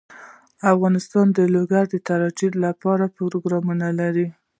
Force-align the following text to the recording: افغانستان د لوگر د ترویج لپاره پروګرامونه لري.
افغانستان 0.73 1.27
د 1.37 1.39
لوگر 1.55 1.83
د 1.89 1.95
ترویج 2.07 2.51
لپاره 2.65 3.13
پروګرامونه 3.15 3.87
لري. 3.99 4.27